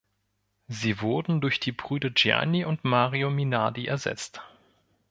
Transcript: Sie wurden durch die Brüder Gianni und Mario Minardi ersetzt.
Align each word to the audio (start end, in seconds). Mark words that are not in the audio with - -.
Sie 0.67 0.99
wurden 0.99 1.41
durch 1.41 1.59
die 1.59 1.71
Brüder 1.73 2.09
Gianni 2.09 2.65
und 2.65 2.83
Mario 2.83 3.29
Minardi 3.29 3.85
ersetzt. 3.85 4.41